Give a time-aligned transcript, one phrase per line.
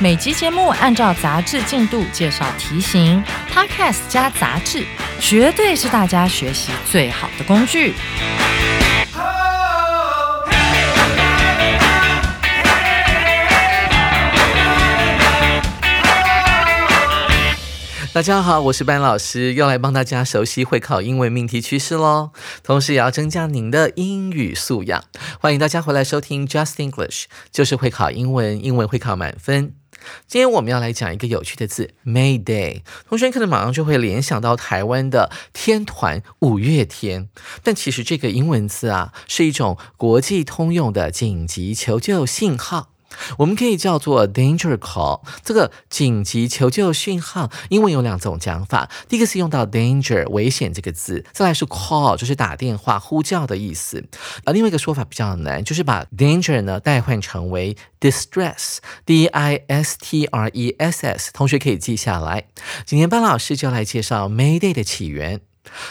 [0.00, 3.20] 每集节目按照杂志进度介绍题型
[3.52, 4.86] ，Podcast 加杂志，
[5.18, 7.94] 绝对是大家学习最好的工具。
[18.12, 22.30] 大家好，我是班老师，又来帮大家熟悉会考英文命题趋势喽，
[22.62, 25.02] 同时也要增加您的英语素养。
[25.40, 29.77] 欢迎大家回来收听 Just English，就是会考英文，英文会考满分。
[30.26, 32.82] 今天我们要来讲一个有趣的字，May Day。
[33.08, 37.28] 同学可能马上就会联想到台湾的天团五月天，
[37.62, 42.92] 但其实这个英文字啊，是一种国际通用的紧急求救信号。
[43.38, 48.88] 我们可以叫做 danger call，这个紧急求救讯号，英文有两种讲法。
[49.08, 54.04] 第一个是用到 danger 危险这个字，再来是 call 就是打电话呼叫的意思。
[54.44, 62.44] 而另外一个说法比较难，就是把 danger 呢代换成为 distress，d i s t r e s s，同学可以记下来。
[62.84, 65.47] 今天班老师就来介绍 May Day 的起源。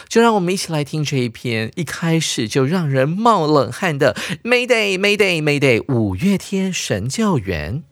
[0.07, 7.83] 就让我们一起来听这一篇一开始就让人冒冷汗的 Mayday Mayday Mayday 五月天神救援。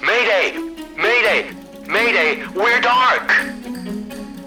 [0.00, 0.52] Mayday!
[0.96, 1.50] Mayday!
[1.86, 2.46] Mayday!
[2.54, 3.30] We're dark!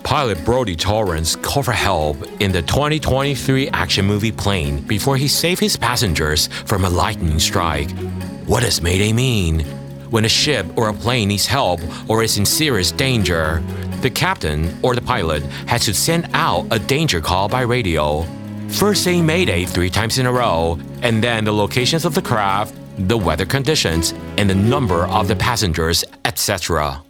[0.04, 5.60] Pilot Brody Torrance called for help in the 2023 action movie plane before he saved
[5.60, 7.92] his passengers from a lightning strike.
[8.46, 9.66] What does Mayday mean?
[10.13, 13.63] When a ship or a plane needs help or is in serious danger,
[14.03, 18.27] the captain or the pilot has to send out a danger call by radio.
[18.69, 22.75] First saying Mayday three times in a row, and then the locations of the craft,
[23.09, 27.03] the weather conditions, and the number of the passengers, etc.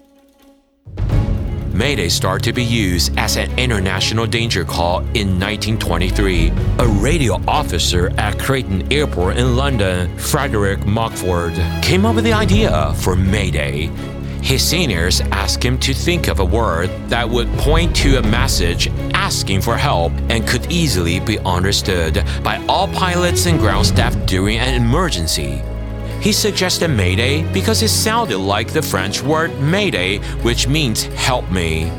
[1.74, 6.52] Mayday started to be used as an international danger call in 1923.
[6.78, 12.92] A radio officer at Creighton Airport in London, Frederick Mockford, came up with the idea
[12.96, 13.86] for Mayday.
[14.42, 18.88] His seniors asked him to think of a word that would point to a message
[19.14, 24.58] asking for help and could easily be understood by all pilots and ground staff during
[24.58, 25.62] an emergency.
[26.22, 31.90] He suggested Mayday because it sounded like the French word Mayday, which means help me.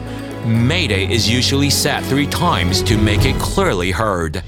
[0.46, 4.42] Mayday is usually said three times to make it clearly heard.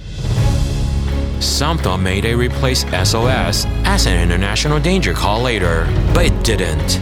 [1.41, 7.01] Some thought Mayday replaced SOS as an international danger call later, but it didn't.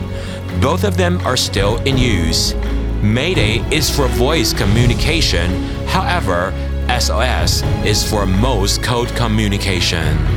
[0.59, 2.55] Both of them are still in use.
[3.03, 6.51] Mayday is for voice communication, however,
[7.00, 10.33] SOS is for most code communication.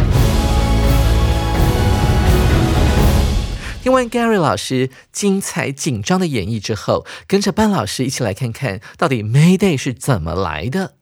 [3.87, 10.95] 听完 Gary 老师精彩紧张的演绎之后，跟着班老师一起来看看到底 May Day 是怎么来的。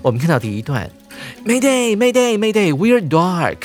[0.00, 0.90] 我们看到第一段
[1.44, 3.58] ，Mayday Mayday Mayday，We're dark。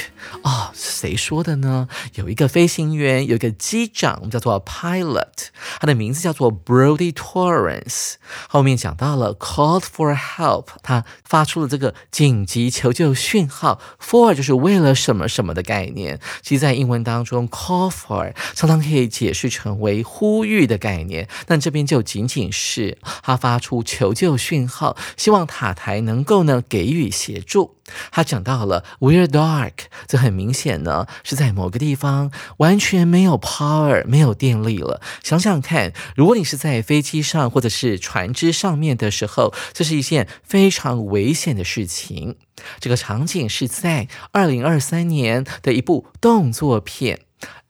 [0.47, 1.89] 哦，谁说的呢？
[2.13, 5.49] 有一个飞行员，有一个机长，叫做 pilot，
[5.81, 8.13] 他的名字叫做 Brody Torrance。
[8.47, 13.81] 后面讲到了 called for help，他发出了这个紧急求救讯号。
[14.01, 16.21] for 就是为了什么什么的概念。
[16.41, 27.75] 其实，在英文当中，call for 常常可以解释成为呼吁的概念，但这边就仅仅是他发出求救讯号，希望塔台能够呢给予协助。
[28.11, 29.71] 他讲到了 We're dark，
[30.07, 35.01] 这很明显呢是在某个地方完全没有 power，没有电力了。
[35.23, 42.35] 想想看，如果你是在飞机上或者是船只上面的时候，这是一件非常危险的事情。
[42.79, 47.21] 这个场景是在二零二三年的一部动作片。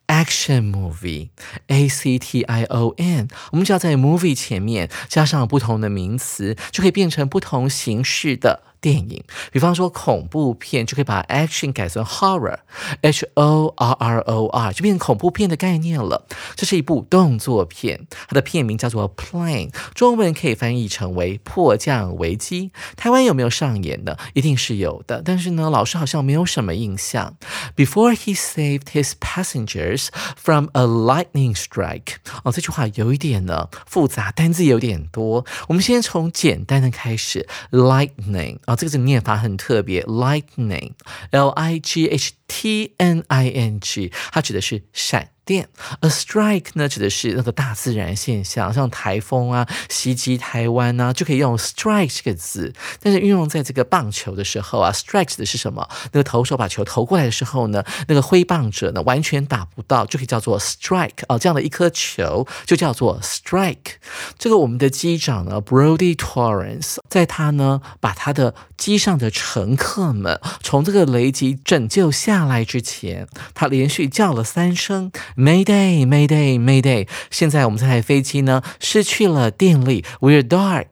[0.08, 9.24] Action movie，A C T I O N，我们只要在 movie 前面加上不同的名词，就可以变成不同形式的电影。
[9.52, 16.26] 比方说恐怖片，就可以把 action 改成 horror，h o r r o r，就变成恐怖片的概念了。
[16.56, 22.72] 这是一部动作片，它的片名叫做 Plane，中文可以翻译成为迫降危机。
[22.96, 24.18] 台湾有没有上演的？
[24.34, 27.36] 一定是有的，但是呢，老师好像没有什么印象。
[27.76, 35.46] Before he saved his passengers from a lightning strike，哦，这句话有一点呢复杂，单字有点多。
[35.68, 45.32] 我们先从简单的开始，lightning 啊，这个字念法很特别，lightning，l i g h t n i n g，它指的是闪。
[45.48, 45.70] 电
[46.02, 52.74] ，a strike 呢指的是那个大自然现象，像台风啊袭击台湾啊，就可以用 strike 这个字。
[53.02, 55.88] 但是运用在这个棒球的时候啊，strike 指的是什么？
[56.12, 61.40] 那个投手把球投过来的时候呢，那个挥棒者呢完全打不到，就可以叫做 strike 啊。
[61.40, 63.96] 这样的一颗球就叫做 strike。
[64.38, 75.10] 这个我们的机长呢，Brody Torrance，在他呢把他的机上的乘客们从这个雷击拯救下来之前，他连续叫了三声。
[75.38, 77.08] Mayday, Mayday, Mayday！
[77.30, 80.88] 现在我们这台飞机呢失去了电力，We're dark，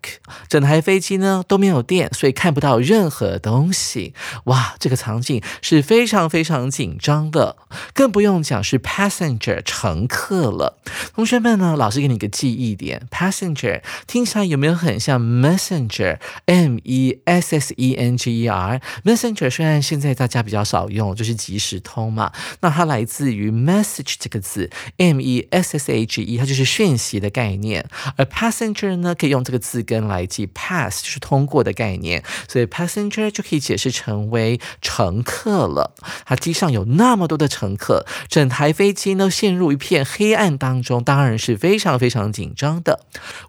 [0.47, 4.13] 整台飞机呢都没有电，所以看不到任何东西。
[4.43, 7.57] 哇，这个场景是非常非常紧张的，
[7.95, 10.77] 更不用讲是 passenger 乘客了。
[11.13, 22.31] 同学们呢，老师给你个记忆点，passenger 听起来有没有很像 messenger？M E S S E N G E R，messenger 虽然现在大家比较少用，就是即时通嘛，
[22.61, 24.45] 那它来自于 message 这个。
[24.45, 27.83] 字 m e s s h e，它就是讯息的概念。
[28.15, 32.23] 而 passenger 呢，可以用这个字根来记 pass，就是通过的概念。
[32.47, 35.95] 所以 passenger 就可以解释成为乘客了。
[36.25, 43.00] 它机上有那么多的乘客，整台飞机呢陷入一片黑暗当中，当然是非常非常紧张的。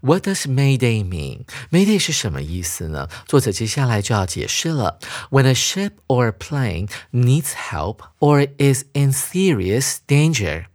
[0.02, 3.08] What does Mayday mean？Mayday 是什么意思呢？
[3.28, 5.00] 作者接下来就要解释了。
[5.30, 10.66] When a ship or a plane needs help or is in serious danger。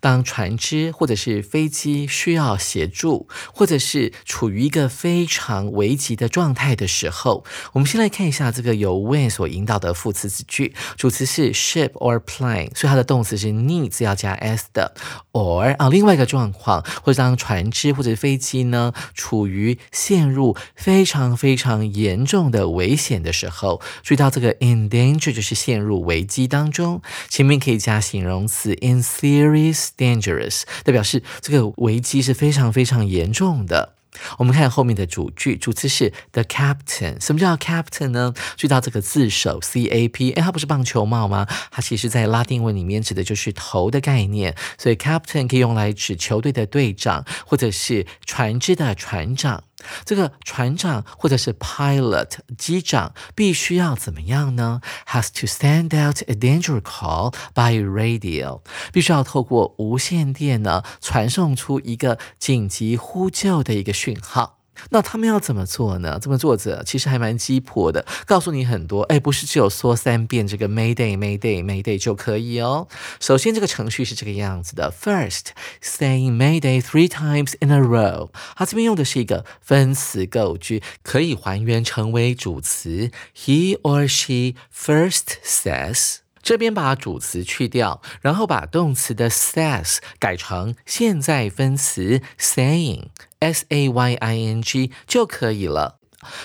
[0.00, 14.94] 当船只或者是飞机需要协助，或者是处于一个非常危急的状态的时候，我们先来看一下这个由 when 所引导的副词子句，主词是 ship or plane，所以它的动词是 needs 要加 s 的。
[15.32, 33.94] or 啊，另外一个状况，或者当船只或者飞机呢处于陷入非常非常严重的危险的时候，注意到这个 in danger 就是陷入危机当中，前面可以加形容词 in serious Very dangerous，代表是这个危机是非常非常严重的。
[34.38, 37.20] 我们看后面的主句，主词是 the captain。
[37.20, 38.32] 什么叫 captain 呢？
[38.56, 41.48] 注意到这个字首 c a p，哎，它不是棒球帽吗？
[41.72, 49.64] 它其实在拉丁文里面指的就是头的概念，所以 captain 可以用来指球队的队长，或者是船只的船长。
[50.04, 58.62] 这个船长或者是 pilot 机长必须要怎么样呢？Has to send out a danger call by radio，
[58.92, 64.61] 必须要透过无线电呢传送出一个紧急呼救的一个讯号。
[64.90, 66.18] 那他们要怎么做呢？
[66.20, 69.02] 这么作者其实还蛮鸡婆的，告诉你很多。
[69.02, 72.88] 哎，不是只有说三遍这个 Mayday Mayday Mayday 就可以哦。
[73.20, 75.48] 首先，这个程序是这个样子的：First,
[75.82, 78.30] saying Mayday three times in a row。
[78.56, 86.21] 它这边用的是一个分词构句，可以还原成为主词：He or she first says。
[86.42, 93.04] 这边把主词去掉，然后把动词的 says 改成现在分词 saying。
[93.38, 95.98] S A Y I N G 就可以了。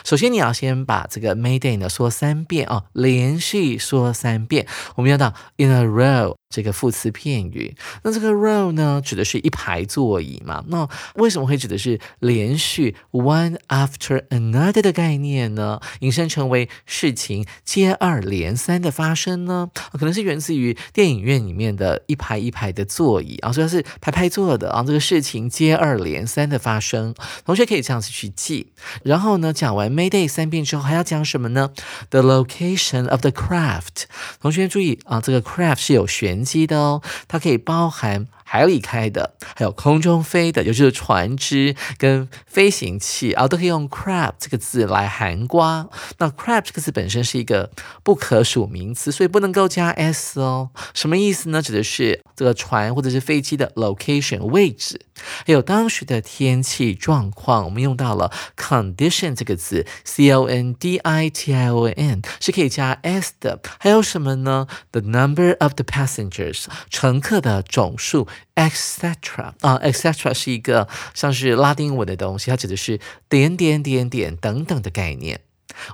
[0.04, 4.66] 首先，你要先把这个 Mayday 呢说三遍哦，连续说三遍。
[4.96, 6.36] 我们要到 in a row。
[6.50, 10.64] 这个副词片语，那这个 row 呢，指的是一排座椅嘛？
[10.70, 15.82] 那为什么会指的是连续 one after another 的概念呢？
[16.00, 19.70] 引申成为事情接二连三的发生呢？
[19.92, 24.82] 可能是源自于电影院里面的一排一排的座椅啊，所以是排排坐的啊。
[24.88, 27.14] 这个事情接二连三的发生，
[27.46, 28.72] 同学可以这样子去记。
[29.04, 31.72] 然后呢，讲完 Mayday 三遍之后，还要讲什么呢
[32.10, 34.06] ？The location of the craft。
[34.40, 36.37] 同学注意啊，这个 craft 是有悬。
[36.44, 38.28] 机的哦，它可以包含。
[38.50, 45.90] 海里开的，还有空中飞的，也就是船只跟飞行器啊，都可以用 crab 这个字来含瓜。
[46.20, 47.70] 那 crab 这个字本身是一个
[48.04, 50.70] 不可数名词，所以不能够加 s 哦。
[50.94, 51.62] 什么意思呢？
[51.62, 55.02] 指的是这个船或者是飞机的 location 位置，
[55.46, 57.66] 还有当时的天气状况。
[57.66, 63.60] 我们用到了 condition 这个字，c o n d i t i o n 是可以加 s 的。
[63.78, 68.26] 还有什么呢？The number of the passengers 乘客的总数。
[68.56, 75.42] Etc 啊，etc 是一个像是拉丁文的东西，它指的是点点点点等等的概念。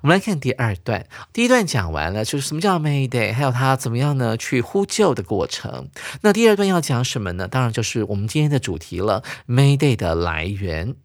[0.01, 5.89] 我们来看第二段，第一段讲完了，就是什么叫 Mayday，还有它怎么样呢去呼救的过程。
[6.21, 7.47] 那第二段要讲什么呢？
[7.47, 10.95] 当然就是我们今天的主题了，Mayday 的来源。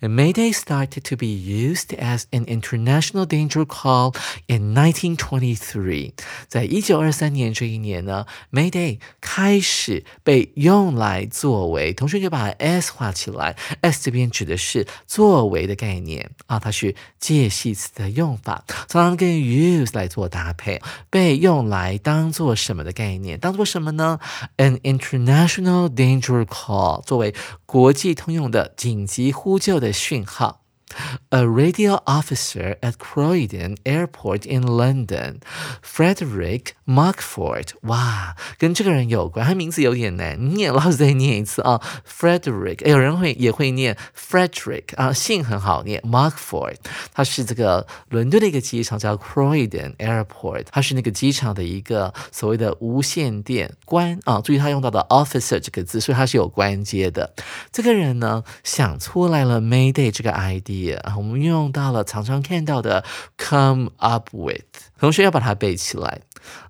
[0.00, 4.14] Mayday started to be used as an international danger call
[4.46, 6.12] in 1923。
[6.48, 20.80] 在一九二三年这一年呢，Mayday 开始被用来作为，同学就把 S 画起来，S 这边指的是作为的概念啊，它是介系词的用法，常常跟 use 来做搭配，
[21.10, 23.38] 被用来当做什么的概念？
[23.38, 24.20] 当做什么呢？
[24.56, 27.34] An international danger call，作为
[27.66, 30.66] 国际通用的紧急呼 救的讯号。
[31.30, 35.40] A radio officer at Croydon Airport in London,
[35.82, 37.69] Frederick Markford。
[37.83, 42.85] 哇，跟这个人有关，他名字有点难念，老师再念一次啊，Frederick。
[42.85, 46.75] 有人会也会念 Frederick 啊，姓很好念，Markford。
[47.13, 54.41] 他是这个伦敦的一个机场叫 Croydon Airport，他是那个机场的一个所谓的无线电官啊。
[54.41, 57.33] 注意他用到的 officer 这个字，所以他是有关接的。
[57.71, 63.03] 这个人呢，想出来了 Mayday 这个 idea 啊，我们运用到了常常看到的
[63.37, 64.61] come up with，
[65.01, 66.21] 同学要把它背起来。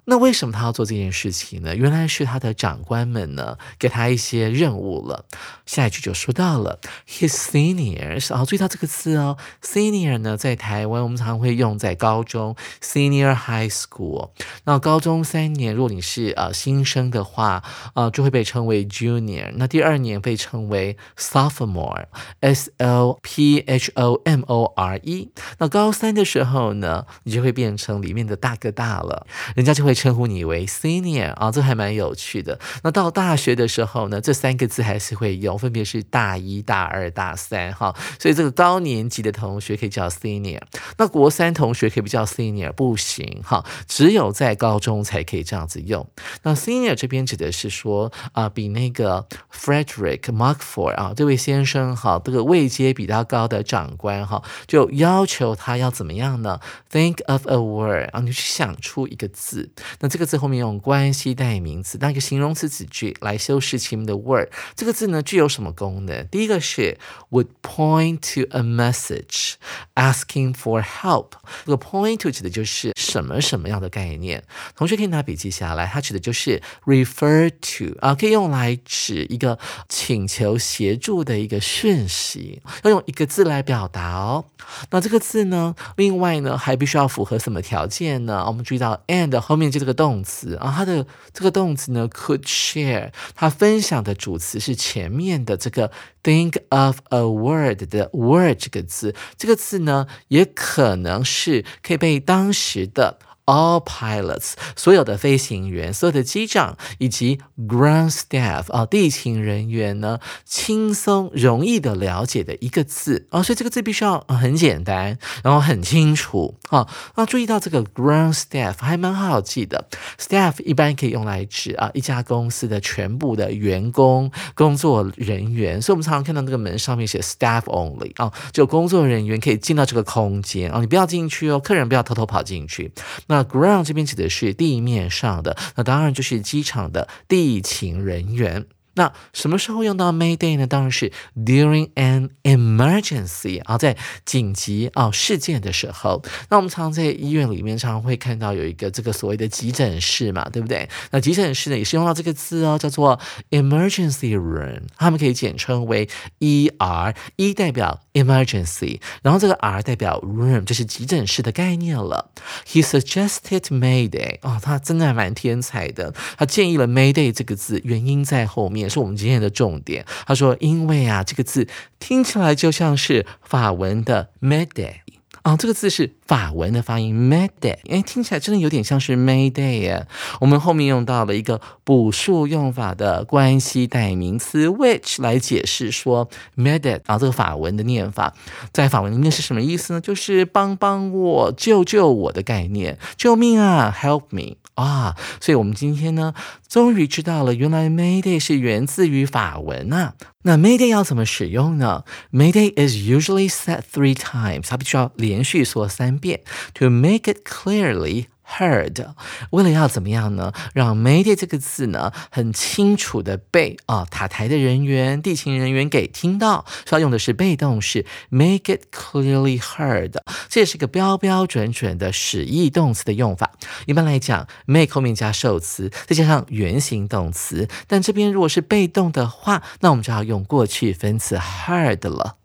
[0.05, 1.75] 那为什么他要做这件事情呢？
[1.75, 5.25] 原来是他的长官们呢给他一些任务了。
[5.65, 14.31] 下一句就说到了 his seniors，啊，注意到这个字哦，senior 呢在台湾我们常会用在高中 senior high school。
[14.65, 19.53] 那高中三年，如果你是呃新生的话，呃就会被称为 junior。
[19.55, 25.31] 那第二年被称为 sophomore，s l p h o m o r e。
[25.59, 29.25] 那高三的时候呢，你就会变成里面的大哥大了，
[29.55, 32.59] 人家就会称呼你为 senior 啊，这还蛮有趣的。
[32.83, 37.95] 那到大学的时候呢，这三个字还是会用，分别是大一、大二、大三哈。
[38.19, 40.61] 所以这个高年级的同学可以叫 senior，
[40.97, 46.07] 那国三同学可以不叫 senior，不行哈，只有在高中才可以这样子用。
[46.43, 56.59] 那 senior 这边指的是说啊，比那个 Frederick Markford 啊这位先生哈，这个位阶比较高的长官哈，就要求他要怎么样呢
[56.91, 59.71] ？Think of a word 啊，你去想出一个字。
[59.99, 64.49] 那这个字后面用关系代名词当一个形容词子句来修饰前面的 word。
[64.75, 66.27] 这个字呢具有什么功能？
[66.27, 66.97] 第一个是
[67.31, 69.53] would point to a message
[69.95, 71.31] asking for help。
[71.65, 74.41] 这个 point to 指的就是什么什么样的概念？
[74.75, 84.45] 同学可以拿笔记下来，它指的就是 refer to 啊，可以用来指一个请求协助的一个讯息，要用一个字来表达哦。
[84.89, 88.45] 那这个字呢，另外呢还必须要符合什么条件呢？
[88.47, 95.91] 我们注意到 and 后面就这个动词啊，它的这个动词呢，could share，它分享的主词是前面的这个
[96.23, 103.19] think of a word 的 word 这个字，这个字呢，也可能是可以被当时的。
[103.45, 116.87] All pilots，所有的飞行员、所有的机长以及 ground staff 啊，地勤人员呢，轻松容易的了解的一个字啊，所以这个字必须要很简单，然后很清楚啊。
[117.15, 119.87] 那注意到这个 ground staff 还蛮好记的
[120.19, 132.93] ，staff 一般可以用来指啊一家公司的全部的员工、工作人员，所以我们常常看到那个门上面写 staff only 啊，就工作人员可以进到这个空间啊，你不要进去哦，客人不要偷偷跑进去。
[133.31, 138.65] 那 ground 这边指的是地面上的，那当然就是机场的地勤人员。
[138.95, 140.67] 那什么时候用到 Mayday 呢？
[140.67, 143.95] 当然是 during an emergency 啊，在
[144.25, 146.21] 紧急啊事件的时候。
[146.49, 150.89] 那我们常常在医院里面常常会看到有一个这个所谓的急诊室嘛，对不对？
[151.11, 153.17] 那急诊室呢也是用到这个字哦，叫做
[153.51, 162.31] emergency room，他们可以简称为 ER，E 代表 emergency，然后这个 R 代表 room，就是急诊室的概念了。
[162.67, 168.80] He suggested Mayday 啊，他真的还蛮天才的，他建议了 Mayday 这个字，原因在后面。
[168.81, 170.05] 也是我们今天的重点。
[170.25, 171.67] 他说：“因为啊，这个字
[171.99, 174.95] 听起来就像是法文的 ‘midday’
[175.43, 180.07] 啊，这个字是法文的发音 Mayday，哎，听起来真的有点像是 Mayday 耶。
[180.39, 188.33] 我们后面用到了一个补数用法的关系代名词 which 来解释说 Mayday 啊，这个法文的念法
[188.71, 189.99] 在法文里面是什么意思呢？
[189.99, 196.33] 就是帮帮我、救救我的概念，救命啊，Help me。”啊，所以我们今天呢，
[196.67, 200.13] 终于知道了，原来 Mayday 是源自于法文啊。
[200.43, 206.41] 那 Mayday 要怎么使用呢？Mayday is usually said three times，它必须要连续说三变
[206.75, 209.13] ，to make it clearly heard，
[209.51, 210.51] 为了要怎么样呢？
[210.73, 220.13] 让 Mayday 这个字呢很清楚的被啊塔台的人员、地勤人员给听到，所以要用的是被动式 make it clearly heard，
[220.49, 223.53] 这也是个标标准准的使役动词的用法。
[223.85, 232.35] 一般来讲，make 后面加受词，再加上原形动词，但这边如果是被动的话，那我们就要用过去分词 heard 了。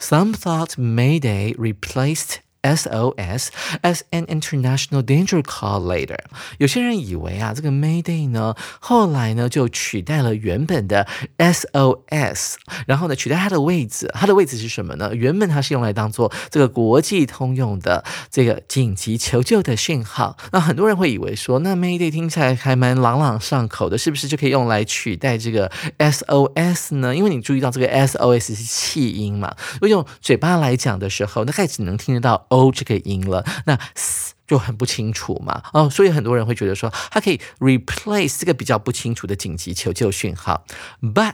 [0.00, 3.48] Some thought Mayday replaced SOS
[3.82, 6.18] as an international danger call later。
[6.58, 11.06] 有些人以为啊，这个 Mayday 呢，后来呢就取代了原本的
[11.38, 12.54] SOS，
[12.86, 14.08] 然后呢取代它的位置。
[14.14, 15.12] 它的位置是什么呢？
[15.14, 20.36] 原本它是用来当做这个国际通用的这个紧急求救的讯号。
[20.52, 27.16] 那很多人会以为说，那 Mayday 听起来还蛮朗朗上口的，是不是就可以用来取代这个 SOS 呢？
[27.16, 32.46] 因为你注意到这个 SOS 是气音嘛，如果用嘴巴来讲的时候，大概只能听得到。
[32.52, 40.66] O 这个音了，那 s 就很不清楚嘛，哦，所以很多人会觉得说，它可以 replace 这个比较不清楚的紧急求救讯号
[41.00, 41.32] ，but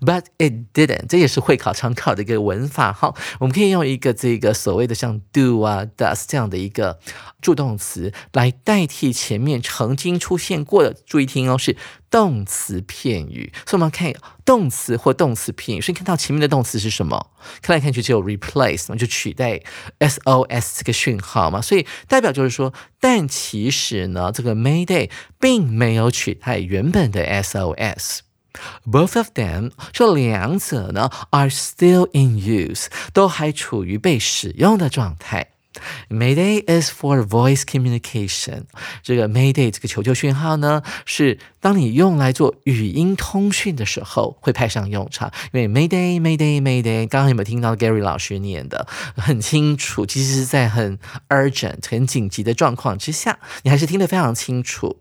[0.00, 6.98] but it didn't，这也是会考常考的一个文法哈，我们可以用一个这个所谓的像 do 啊 does 这样的一个
[7.40, 11.76] 助动词来代替前面曾经出现过的，注意听哦，是。
[12.10, 14.12] 动词片语，所以我们要看
[14.44, 15.80] 动词或动词片语。
[15.80, 17.30] 所以看到前面的动词是什么？
[17.62, 19.60] 看来看去只有 replace 嘛，就取代
[20.00, 21.60] SOS 这个讯号嘛。
[21.60, 28.18] 所以代表就是说，但其实呢，这个 Mayday 并没有取代原本的 SOS。
[28.84, 35.52] Both of them，这两者呢，are still in use，都还处于被使用的状态。
[36.08, 38.64] Mayday is for voice communication。
[39.02, 45.32] 这个 Mayday 这个求救讯号呢，是当你用来做语音通讯的时候会派上用场。
[45.52, 48.86] 因为 Mayday Mayday Mayday，刚刚有没有听到 Gary 老师念的
[49.16, 50.04] 很清楚？
[50.04, 50.98] 其实是在很
[51.28, 54.98] urgent、很紧急的状况之下，你还是听得非常清楚。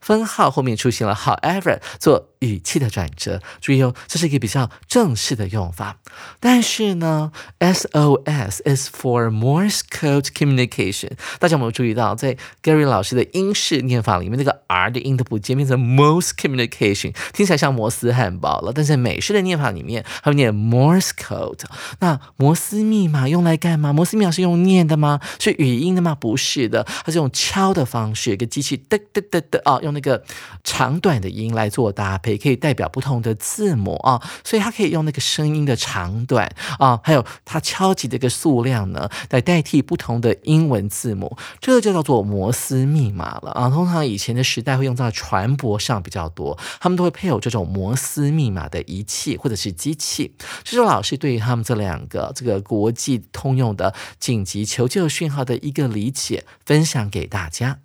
[0.00, 5.98] 分号后面出现了 however 做语气的转折，注意哦，这是一个比较正式的用法。
[6.40, 7.30] 但是呢
[7.60, 11.12] ，SOS is for Morse code communication。
[11.38, 18.72] 大家有没有注意到，在 Gary 老师的英式念法里面，那个 R 的音都不见，变成 Morse communication，听起来像摩斯汉堡了。
[18.74, 21.60] 但是美式的念法里面，它会念 Morse code。
[22.00, 23.92] 那摩斯密码用来干嘛？
[23.92, 25.20] 摩斯密码是用念的吗？
[25.38, 26.16] 是语音的吗？
[26.16, 29.92] 不是的，它是用敲的方式，一个机器嘚嘚嘚嘚啊，用。
[29.92, 30.24] 那个
[30.64, 43.68] 长短的音来做搭配，也可以代表不同的字母啊，所以它可以用那个声音的长短啊，还有它敲击的一个数量呢，来代替不同的英文字母，这就叫做摩斯密码了啊。
[43.68, 50.34] 通常以前的时代会用在船舶上比较多，他们都会配有这种摩斯密码的仪器或者是机器。
[50.64, 57.78] 这是老师对于他们这两个这个国际通用的紧急求救讯号的一个理解，分享给大家。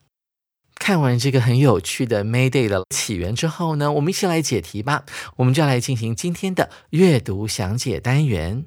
[0.79, 5.03] 看完这个很有趣的 Mayday 的起源之后呢，我们一起来解题吧。
[5.35, 8.65] 我们就来进行今天的阅读详解单元。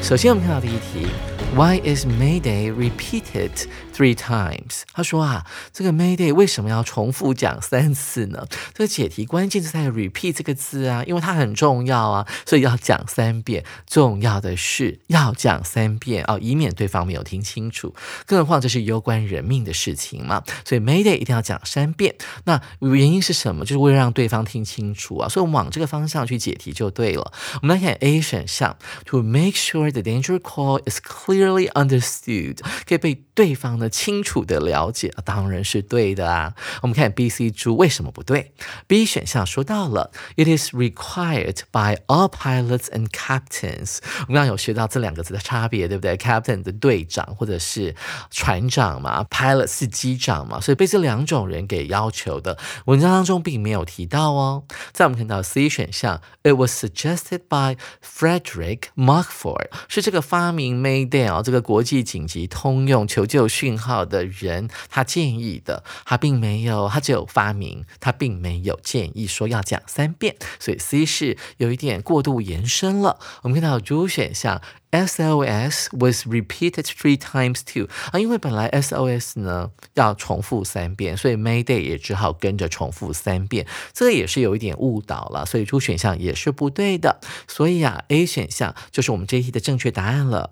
[0.00, 1.06] 首先，我们看到第一题
[1.54, 3.50] ：Why is Mayday repeated
[3.92, 4.82] three times？
[4.92, 8.46] 他说啊，这个 Mayday 为什么要重复讲三次呢？
[8.74, 13.64] 这个解题关键是在 repeat 这个字啊，因为它很重要啊，所以要讲三遍。
[13.86, 17.94] 重要的是要讲三遍哦，以免对方没有听清楚。
[18.26, 22.14] 更何况这是攸关人命的事情嘛，所以 Mayday 一定要讲三遍。
[22.44, 23.64] 那原因是什么？
[23.64, 27.32] 就是为了让对方听清楚啊，所以我们往这个方向去解题就对了。
[27.62, 29.88] 我们来看 A 选项，To make sure。
[29.88, 36.55] The danger call is clear clearly understood，可以被对方呢清楚的了解，当然是对的啊。
[36.81, 38.53] 我们看 B、C 猪为什么不对？
[38.87, 43.99] B 选项说到了，It is required by all pilots and captains。
[44.21, 46.17] 我们刚刚有学到这两个字的差别，对不对？
[46.17, 47.95] Captain 的队长或者是
[48.31, 52.57] 船长嘛，Pilot 是机长嘛，所以被这两种人给要求的。
[52.85, 54.63] 文章当中并没有提到哦。
[54.91, 59.67] 在我们看到 C 选项，It was suggested by Frederick Markford。
[59.87, 73.18] 是这个发明 Mayday 啊，这个国际紧急通用求救讯号的人，他建议的，他并没有，他只有发明，他并没有建议说要讲三遍，所以 C 是有一点过度延伸了。
[73.42, 74.60] 我们看到 D 选项
[74.90, 87.20] ，SOS was repeated three times too 啊，因为本来 SOS 呢要重复三遍，所以 Mayday 也只好跟着重复三遍，这也是有一点误导了，所以 D 选项也是不对的。
[87.46, 89.78] 所以啊，A 选项就是我们这一题的正。
[89.78, 90.50] 确答案了，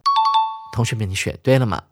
[0.77, 1.83] 同学们，你选对了吗？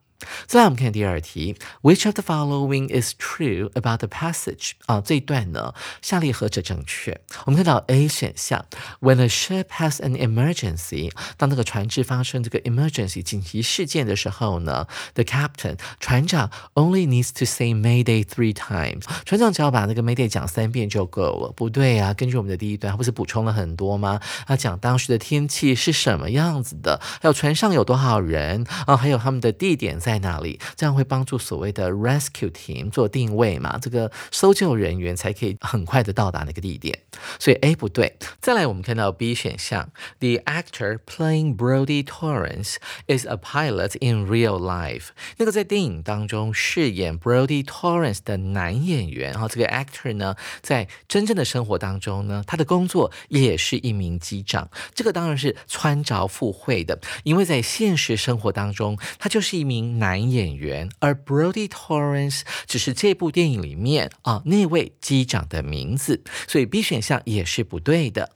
[0.47, 4.73] 再来我们看第二题，Which of the following is true about the passage？
[4.87, 7.21] 啊，这一段呢，下列何者正确？
[7.47, 8.65] 我们看到 A 选项
[9.01, 18.53] ，When a ship has an emergency，当那个船只发生这个 emergency 紧急事件的时候呢，the captain 船长 only needs to say Mayday three
[18.53, 21.53] times，船长只要把那个 Mayday 讲三遍就够了。
[21.55, 24.21] 不对啊，根据我们的第一段，他不是补充了很多吗？
[24.47, 36.97] 他讲当时的天气是什么样子的，还有船上有多少人啊，还有他们的地点在在哪里，这样会帮助所谓的 rescue team 做定位嘛，这个搜救人员才可以很快的到达那个地点。
[37.41, 38.17] 所以 A 不对。
[38.41, 42.77] 再来，我们看到 B 选项，The actor playing Brody Torrance
[43.09, 45.09] is a pilot in real life。
[45.39, 54.71] 那个在电影当中饰演 Brody Torrance 的男演员，然后，这个 actor 呢，在真正的生活当中呢，他的工作也是一名机长。
[54.95, 68.33] 这个当然是穿着附会的，因为在现实生活当中，他就是一名男演员，而 Brody Torrance 只是这部电影里面啊那位机长的名字，所以 B 选项也是不对的。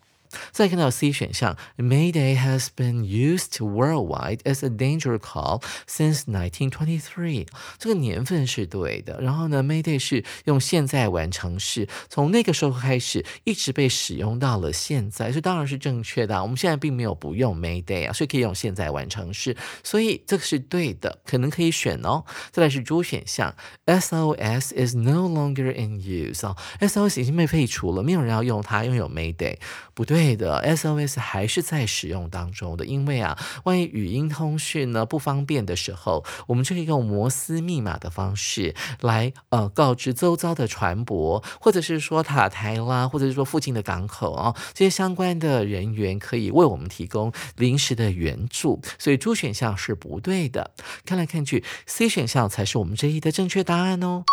[0.52, 7.46] 再看到 C 选项，Mayday has been used worldwide as a danger call since 1923。
[7.78, 9.20] 这个年份是对的。
[9.20, 16.42] 然后呢，Mayday 是用现在完成式，从那个时候开始一直被使用到了现在，所以当然是正确的。
[16.42, 22.24] 我们现在并没有不用 Mayday 啊，所以可以用现在完成式，所以这个是对的，可能可以选哦。
[22.50, 23.54] 再来是 D 选项
[23.86, 29.56] ，SOS is no longer in use 啊，SOS 已经被废除了，没有人要用它，拥有 Mayday。
[29.94, 48.80] 不对对的，SOS 还是在使用当中的，因为啊，万一语音通讯呢不方便的时候，我们就可以用摩斯密码的方式来呃告知周遭的船舶，或者是说塔台啦，或者是说附近的港口啊，这些相关的人员可以为我们提供临时的援助。
[48.98, 50.72] 所以猪选项是不对的，
[51.06, 54.24] 看来看去，C 选项才是我们这一的正确答案哦。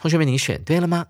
[0.00, 1.06] 同学们，你选对了吗？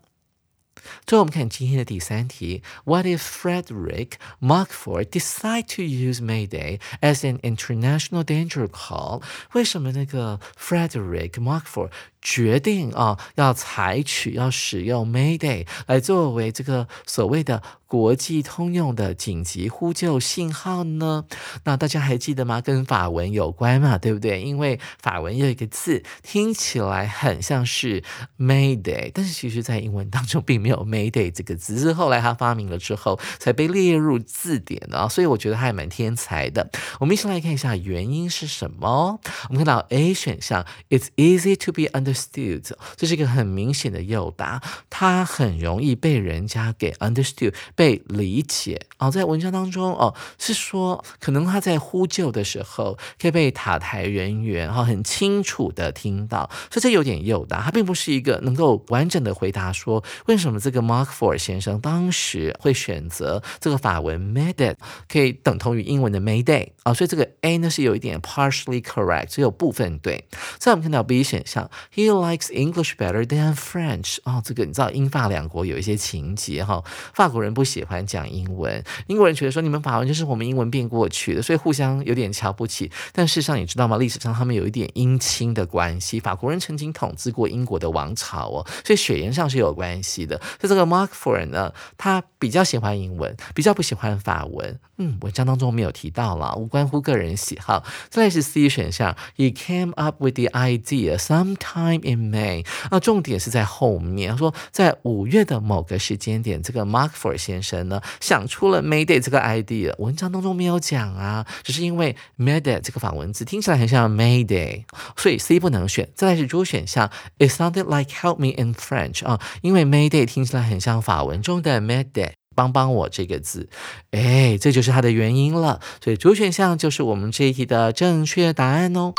[1.06, 9.24] 最后我们看今天的第三题：What if Frederick Markford decide to use Mayday as an international danger call？
[9.54, 11.92] 为什么那个 Frederick Markford
[12.23, 21.27] 决定啊要采取要使用 Mayday 来作为这个所谓的国际通用的紧急呼救信号呢？
[21.65, 22.63] 那大家还记得吗？
[22.63, 24.41] 跟法文有关嘛，对不对？
[24.41, 28.03] 因为法文有一个字听起来很像是
[28.39, 35.07] Mayday，但是其实在英文当中并没有 Mayday 这个字，是后来他发明了之后才被列入字典的啊。
[35.07, 36.71] 所以我觉得他还蛮天才的。
[36.99, 39.21] 我们一起来看一下原因是什么。
[39.51, 47.55] 我们看到 A 选项，It's easy to be under understood，这是一个很明显的诱答，它很容易被人家给 understood。
[47.75, 64.75] 被理解哦，在文章当中哦，是说可能他在呼救的时候可以被塔台人员哈很清楚的听到，所以这有点诱导，他并不是一个能够完整的回答说为什么这个 Mark For 先生当时会选择这个法文 Mayday
[65.09, 70.27] 可以等同于英文的 Mayday 啊，所以这个 A 呢是有一点 partially correct，只有部分对。
[70.59, 71.71] 再我们看到 B 选项
[72.03, 77.63] He likes English better than French 哦，这个你知道英法两国有一些情节哈，法国人不。
[77.73, 82.91] 喜欢讲英文，英国人觉得说你们法文就是我们英文变过去的，所以互相有点瞧不起。
[83.13, 83.97] 但事实上你知道吗？
[83.97, 90.37] 历史上他们有一点姻亲的关系，法国人曾经统治过英国的王朝哦，所以血缘上是有关系的。
[90.61, 94.79] 所以这个 Mark f o r 呢，他比较喜欢英文，比较不喜欢法文。
[95.03, 97.83] 嗯，文章当中没有提到了，无关乎个人喜好。
[98.09, 102.65] 再来是 C 选项，He came up with the idea sometime in May。
[102.89, 114.85] 那重点是在后面，他说在五月的某个时间点，这个 Mark Ford 先生呢想出了 Mayday 这个 idea，文章当中没有讲啊，只是因为 Mayday 这个法文字听起来很像 Mayday，
[115.17, 116.09] 所以 C 不能选。
[116.15, 123.69] 再来是 D 选项，It sounded like help me in French 啊，因为 Mayday 听起来很像法文中的 Mayday，帮帮我这个字，
[124.11, 125.81] 哎，这就是它的原因了。
[126.03, 129.13] 所以主选项就是我们这一题的正确答案哦。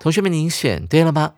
[0.00, 1.34] 同学们，您选对了吗？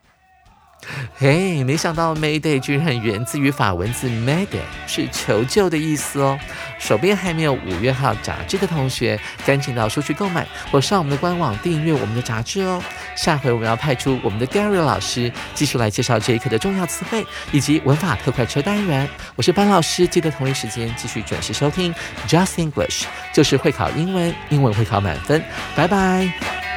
[1.16, 6.38] 嘿，没想到 Mayday 居然源自于法文字 Mayday，是求救的意思哦。
[6.78, 12.82] 手边还没有五月号杂志的同学，赶紧到书去购买，或上我们的官网订阅我们的杂志哦。
[13.14, 19.08] 下回我们要派出我们的 Gary 老师，继续来介绍这一课的重要词汇以及文法特快车单元。
[19.36, 21.94] 我是班老师，记得同一时间继续准时收听
[22.26, 25.42] Just English，就是会考英文，英文会考满分。
[25.76, 26.69] 拜拜。